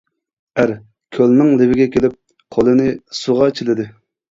[0.61, 0.71] ئەر
[1.17, 2.17] كۆلنىڭ لېۋىگە كېلىپ
[2.59, 3.89] قولىنى سۇغا چىلىدى.